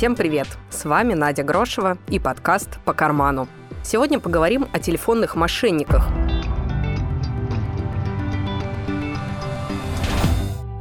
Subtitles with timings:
[0.00, 0.46] Всем привет!
[0.70, 3.48] С вами Надя Грошева и подкаст «По карману».
[3.84, 6.08] Сегодня поговорим о телефонных мошенниках–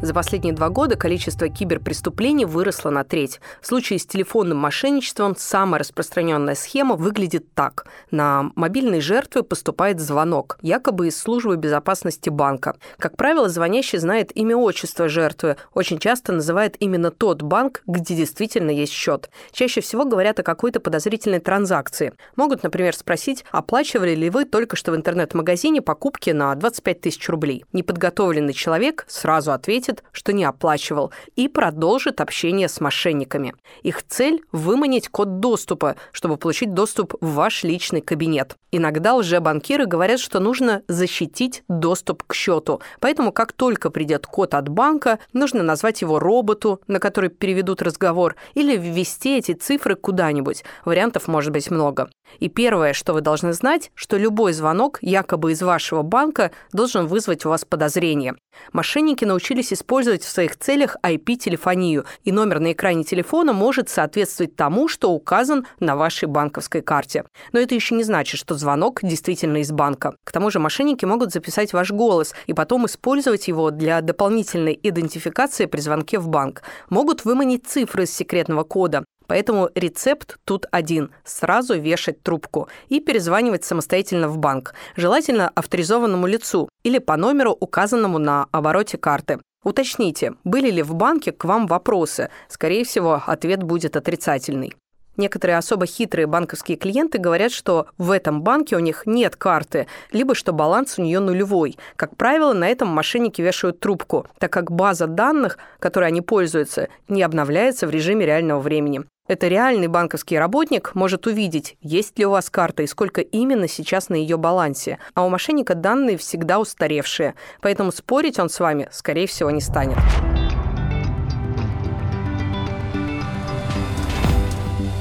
[0.01, 3.41] За последние два года количество киберпреступлений выросло на треть.
[3.61, 7.85] В случае с телефонным мошенничеством самая распространенная схема выглядит так.
[8.09, 12.77] На мобильной жертвы поступает звонок, якобы из службы безопасности банка.
[12.97, 18.71] Как правило, звонящий знает имя отчество жертвы, очень часто называет именно тот банк, где действительно
[18.71, 19.29] есть счет.
[19.51, 22.13] Чаще всего говорят о какой-то подозрительной транзакции.
[22.37, 27.65] Могут, например, спросить, оплачивали ли вы только что в интернет-магазине покупки на 25 тысяч рублей.
[27.73, 33.53] Неподготовленный человек сразу ответит, ответит, что не оплачивал, и продолжит общение с мошенниками.
[33.83, 38.55] Их цель– выманить код доступа, чтобы получить доступ в ваш личный кабинет.
[38.71, 42.81] Иногда лжебанкиры говорят, что нужно защитить доступ к счету.
[42.99, 48.35] Поэтому, как только придет код от банка, нужно назвать его роботу, на который переведут разговор,
[48.53, 50.63] или ввести эти цифры куда-нибудь.
[50.85, 52.09] Вариантов может быть много.
[52.39, 57.45] И первое, что вы должны знать, что любой звонок, якобы из вашего банка, должен вызвать
[57.45, 58.35] у вас подозрение.
[58.73, 64.87] Мошенники научились использовать в своих целях IP-телефонию, и номер на экране телефона может соответствовать тому,
[64.87, 67.25] что указан на вашей банковской карте.
[67.51, 70.15] Но это еще не значит, что звонок действительно из банка.
[70.23, 75.65] К тому же мошенники могут записать ваш голос и потом использовать его для дополнительной идентификации
[75.65, 76.63] при звонке в банк.
[76.89, 79.03] Могут выманить цифры из секретного кода.
[79.29, 86.67] Поэтому рецепт тут один– сразу вешать трубку и перезванивать самостоятельно в банк, желательно авторизованному лицу
[86.83, 89.39] или по номеру, указанному на обороте карты.
[89.63, 92.29] Уточните, были ли в банке к вам вопросы.
[92.47, 94.73] Скорее всего, ответ будет отрицательный.
[95.19, 100.33] Некоторые особо хитрые банковские клиенты говорят, что в этом банке у них нет карты, либо
[100.33, 101.77] что баланс у нее нулевой.
[101.97, 107.21] Как правило, на этом мошенники вешают трубку, так как база данных, которой они пользуются, не
[107.21, 109.03] обновляется в режиме реального времени.
[109.29, 114.09] Это реальный банковский работник может увидеть, есть ли у вас карта и сколько именно сейчас
[114.09, 114.97] на ее балансе.
[115.13, 119.99] А у мошенника данные всегда устаревшие, поэтому спорить он с вами, скорее всего, не станет.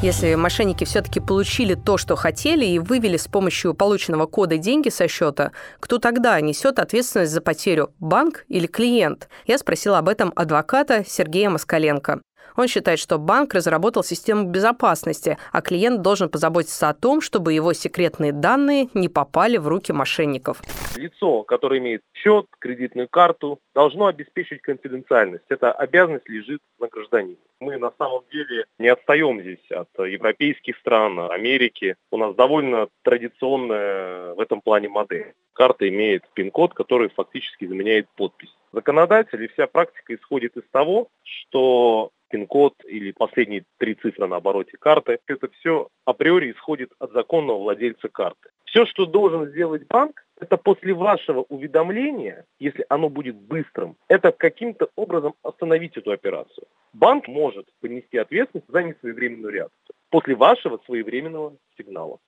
[0.02, 5.08] Если мошенники все-таки получили то, что хотели, и вывели с помощью полученного кода деньги со
[5.08, 7.94] счета, кто тогда несет ответственность за потерю?
[7.98, 9.30] Банк или клиент?
[9.46, 12.20] Я спросила об этом адвоката Сергея Москаленко.
[12.56, 17.72] Он считает, что банк разработал систему безопасности, а клиент должен позаботиться о том, чтобы его
[17.72, 20.60] секретные данные не попали в руки мошенников.
[20.96, 25.44] Лицо, которое имеет счет, кредитную карту, должно обеспечить конфиденциальность.
[25.48, 27.36] Эта обязанность лежит на гражданине.
[27.60, 31.96] Мы на самом деле не отстаем здесь от европейских стран, Америки.
[32.10, 35.34] У нас довольно традиционная в этом плане модель.
[35.52, 38.54] Карта имеет пин-код, который фактически заменяет подпись.
[38.72, 44.76] Законодатель и вся практика исходит из того, что пин-код или последние три цифры на обороте
[44.78, 45.18] карты.
[45.26, 48.50] Это все априори исходит от законного владельца карты.
[48.64, 54.88] Все, что должен сделать банк, это после вашего уведомления, если оно будет быстрым, это каким-то
[54.94, 56.66] образом остановить эту операцию.
[56.92, 62.18] Банк может понести ответственность за несвоевременную реакцию после вашего своевременного сигнала.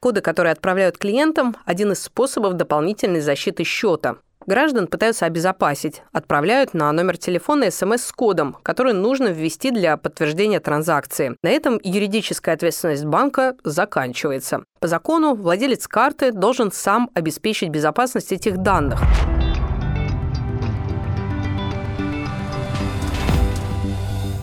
[0.00, 4.16] Коды, которые отправляют клиентам, один из способов дополнительной защиты счета.
[4.46, 10.60] Граждан пытаются обезопасить, отправляют на номер телефона смс с кодом, который нужно ввести для подтверждения
[10.60, 11.36] транзакции.
[11.42, 14.62] На этом юридическая ответственность банка заканчивается.
[14.78, 19.00] По закону владелец карты должен сам обеспечить безопасность этих данных.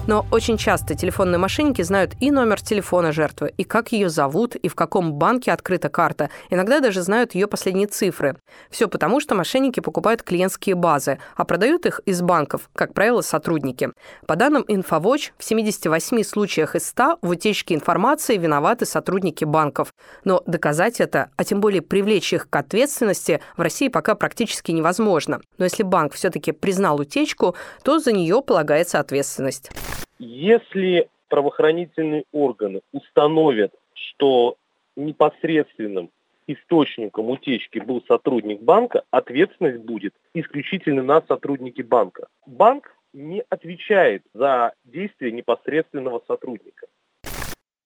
[0.05, 4.67] Но очень часто телефонные мошенники знают и номер телефона жертвы, и как ее зовут, и
[4.67, 6.29] в каком банке открыта карта.
[6.49, 8.35] Иногда даже знают ее последние цифры.
[8.69, 13.91] Все потому, что мошенники покупают клиентские базы, а продают их из банков, как правило, сотрудники.
[14.27, 19.93] По данным InfoWatch, в 78 случаях из 100 в утечке информации виноваты сотрудники банков.
[20.25, 25.39] Но доказать это, а тем более привлечь их к ответственности, в России пока практически невозможно.
[25.57, 29.71] Но если банк все-таки признал утечку, то за нее полагается ответственность.
[30.25, 34.55] Если правоохранительные органы установят, что
[34.95, 36.11] непосредственным
[36.47, 42.27] источником утечки был сотрудник банка, ответственность будет исключительно на сотруднике банка.
[42.45, 46.87] Банк не отвечает за действия непосредственного сотрудника.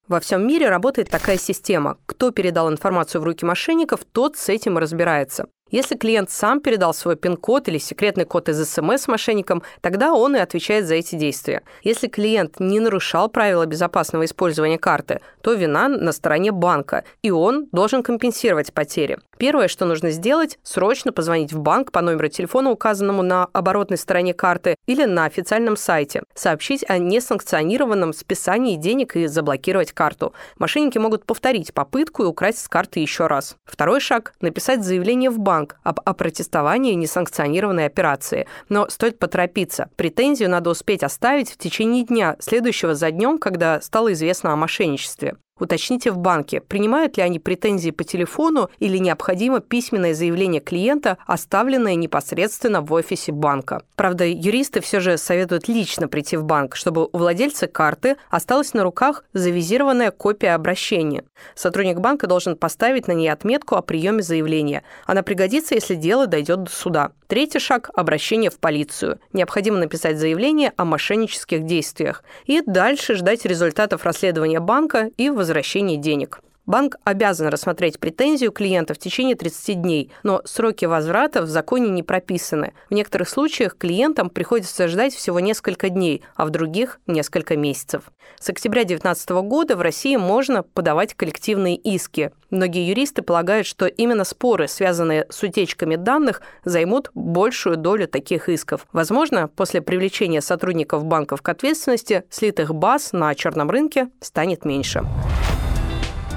[0.07, 1.97] Во всем мире работает такая система.
[2.05, 5.49] Кто передал информацию в руки мошенников, тот с этим разбирается.
[5.69, 10.39] Если клиент сам передал свой пин-код или секретный код из СМС мошенникам, тогда он и
[10.39, 11.61] отвечает за эти действия.
[11.83, 17.67] Если клиент не нарушал правила безопасного использования карты, то вина на стороне банка, и он
[17.73, 19.19] должен компенсировать потери.
[19.37, 24.33] Первое, что нужно сделать, срочно позвонить в банк по номеру телефона, указанному на оборотной стороне
[24.33, 30.33] карты или на официальном сайте, сообщить о несанкционированном списании денег и заблокировать карту.
[30.57, 33.57] Мошенники могут повторить попытку и украсть с карты еще раз.
[33.65, 38.47] Второй шаг– написать заявление в банк об опротестовании несанкционированной операции.
[38.69, 39.89] Но стоит поторопиться.
[39.95, 45.35] Претензию надо успеть оставить в течение дня, следующего за днем, когда стало известно о мошенничестве.
[45.59, 51.95] Уточните в банке, принимают ли они претензии по телефону или необходимо письменное заявление клиента, оставленное
[51.95, 53.83] непосредственно в офисе банка.
[53.95, 58.83] Правда, юристы все же советуют лично прийти в банк, чтобы у владельца карты осталась на
[58.83, 61.23] руках завизированная копия обращения.
[61.55, 64.83] Сотрудник банка должен поставить на ней отметку о приеме заявления.
[65.05, 67.11] Она пригодится, если дело дойдет до суда.
[67.27, 69.19] Третий шаг– обращение в полицию.
[69.33, 72.23] Необходимо написать заявление о мошеннических действиях.
[72.45, 76.39] И дальше ждать результатов расследования банка и возвращения денег.
[76.67, 82.03] Банк обязан рассмотреть претензию клиента в течение 30 дней, но сроки возврата в законе не
[82.03, 82.73] прописаны.
[82.89, 88.11] В некоторых случаях клиентам приходится ждать всего несколько дней, а в других– несколько месяцев.
[88.37, 92.31] С октября 2019 года в России можно подавать коллективные иски.
[92.49, 98.85] Многие юристы полагают, что именно споры, связанные с утечками данных, займут большую долю таких исков.
[98.91, 105.05] Возможно, после привлечения сотрудников банков к ответственности слитых баз на черном рынке станет меньше.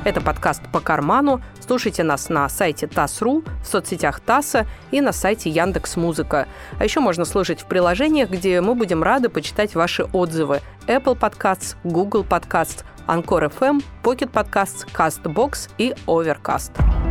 [0.03, 1.43] Это подкаст «По карману».
[1.61, 6.49] Слушайте нас на сайте ТАСС.ру, в соцсетях ТАССа и на сайте Яндекс Музыка.
[6.79, 10.63] А еще можно слушать в приложениях, где мы будем рады почитать ваши отзывы.
[10.87, 17.10] Apple Podcasts, Google Podcasts, Anchor FM, Pocket Podcasts, CastBox и Overcast.